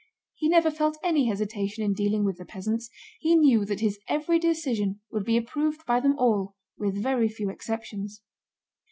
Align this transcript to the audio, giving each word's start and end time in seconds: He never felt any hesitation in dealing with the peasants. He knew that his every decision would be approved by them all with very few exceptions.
He 0.33 0.49
never 0.49 0.71
felt 0.71 0.97
any 1.03 1.27
hesitation 1.27 1.83
in 1.83 1.93
dealing 1.93 2.25
with 2.25 2.37
the 2.39 2.43
peasants. 2.45 2.89
He 3.19 3.35
knew 3.35 3.65
that 3.65 3.81
his 3.81 3.99
every 4.07 4.39
decision 4.39 4.99
would 5.11 5.23
be 5.25 5.37
approved 5.37 5.85
by 5.85 5.99
them 5.99 6.17
all 6.17 6.55
with 6.75 6.99
very 7.03 7.29
few 7.29 7.51
exceptions. 7.51 8.23